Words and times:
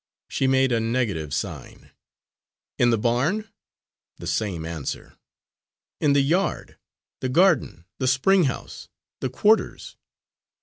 She 0.29 0.47
made 0.47 0.71
a 0.71 0.79
negative 0.79 1.31
sign. 1.31 1.91
"In 2.79 2.89
the 2.89 2.97
barn?" 2.97 3.47
The 4.17 4.25
same 4.25 4.65
answer. 4.65 5.15
"In 5.99 6.13
the 6.13 6.23
yard? 6.23 6.79
the 7.19 7.29
garden? 7.29 7.85
the 7.99 8.07
spring 8.07 8.45
house? 8.45 8.89
the 9.19 9.29
quarters?" 9.29 9.97